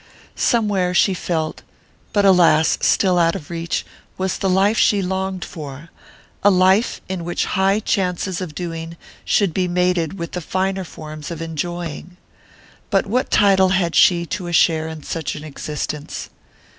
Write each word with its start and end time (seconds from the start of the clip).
Somewhere, 0.35 0.95
she 0.95 1.13
felt 1.13 1.61
but, 2.11 2.25
alas! 2.25 2.79
still 2.81 3.19
out 3.19 3.35
of 3.35 3.51
reach 3.51 3.85
was 4.17 4.39
the 4.39 4.49
life 4.49 4.79
she 4.79 4.99
longed 4.99 5.45
for, 5.45 5.91
a 6.43 6.49
life 6.49 7.01
in 7.07 7.23
which 7.23 7.45
high 7.53 7.79
chances 7.79 8.41
of 8.41 8.55
doing 8.55 8.97
should 9.23 9.53
be 9.53 9.67
mated 9.67 10.17
with 10.17 10.31
the 10.31 10.41
finer 10.41 10.83
forms 10.85 11.29
of 11.29 11.39
enjoying. 11.39 12.17
But 12.89 13.05
what 13.05 13.29
title 13.29 13.69
had 13.69 13.93
she 13.93 14.25
to 14.25 14.47
a 14.47 14.53
share 14.53 14.87
in 14.87 15.03
such 15.03 15.35
an 15.35 15.43
existence? 15.43 16.31